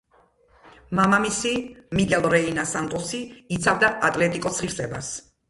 მამამისი 0.99 1.51
მიგელ 1.99 2.25
რეინა 2.35 2.65
სანტოსი 2.71 3.21
იცავდა 3.59 3.93
„ატლეტიკოს“ 4.11 4.61
ღირსებას. 4.65 5.15